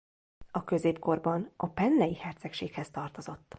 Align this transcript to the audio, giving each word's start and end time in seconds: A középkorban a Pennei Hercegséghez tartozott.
A 0.51 0.63
középkorban 0.63 1.51
a 1.57 1.67
Pennei 1.69 2.15
Hercegséghez 2.15 2.91
tartozott. 2.91 3.47